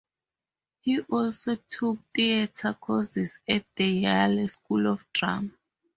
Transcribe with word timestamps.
He 0.79 0.99
also 1.01 1.57
took 1.69 1.99
theatre 2.15 2.73
courses 2.73 3.37
at 3.47 3.67
the 3.75 3.85
Yale 3.85 4.47
School 4.47 4.87
of 4.87 5.05
Drama. 5.13 5.51